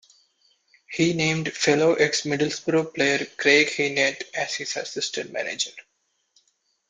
[0.91, 5.73] He named fellow ex-Middlesbrough player Craig Hignett as his assistant manager.